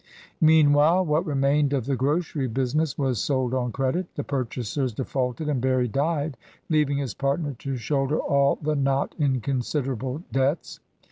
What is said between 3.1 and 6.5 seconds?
sold on credit. The purchasers defaulted, and Berry died,